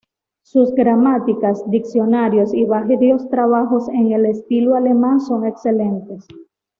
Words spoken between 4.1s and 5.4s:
el estilo alemán